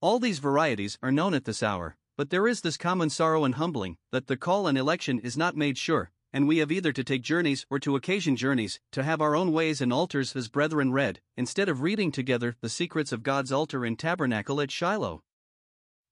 All 0.00 0.18
these 0.18 0.38
varieties 0.38 0.98
are 1.02 1.12
known 1.12 1.34
at 1.34 1.44
this 1.44 1.62
hour, 1.62 1.98
but 2.16 2.30
there 2.30 2.46
is 2.46 2.60
this 2.60 2.76
common 2.76 3.10
sorrow 3.10 3.44
and 3.44 3.56
humbling 3.56 3.96
that 4.12 4.26
the 4.26 4.36
call 4.36 4.66
and 4.66 4.78
election 4.78 5.18
is 5.18 5.36
not 5.36 5.56
made 5.56 5.76
sure, 5.76 6.10
and 6.32 6.48
we 6.48 6.58
have 6.58 6.72
either 6.72 6.92
to 6.92 7.04
take 7.04 7.22
journeys 7.22 7.64
or 7.70 7.78
to 7.78 7.96
occasion 7.96 8.36
journeys, 8.36 8.80
to 8.92 9.02
have 9.02 9.20
our 9.20 9.36
own 9.36 9.52
ways 9.52 9.80
and 9.80 9.92
altars 9.92 10.34
as 10.34 10.48
brethren 10.48 10.92
read, 10.92 11.20
instead 11.36 11.68
of 11.68 11.80
reading 11.82 12.10
together 12.10 12.56
the 12.60 12.68
secrets 12.68 13.12
of 13.12 13.22
God's 13.22 13.52
altar 13.52 13.84
and 13.84 13.98
tabernacle 13.98 14.60
at 14.60 14.70
Shiloh. 14.70 15.22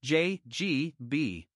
J. 0.03 0.41
G. 0.49 0.95
B. 1.07 1.49